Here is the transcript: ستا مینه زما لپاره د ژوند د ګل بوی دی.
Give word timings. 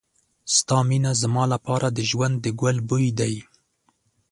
ستا 0.55 0.77
مینه 0.87 1.11
زما 1.21 1.43
لپاره 1.53 1.87
د 1.91 1.99
ژوند 2.09 2.35
د 2.41 2.45
ګل 2.61 2.77
بوی 2.89 3.07
دی. 3.19 3.35